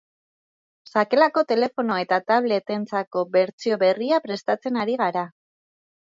Sakelako 0.91 1.43
telefono 1.51 1.97
eta 2.05 2.19
tablet-entzako 2.31 3.25
bertsio 3.37 3.79
berria 3.85 4.21
prestatzen 4.27 4.83
ari 4.87 4.99
gara. 5.05 5.29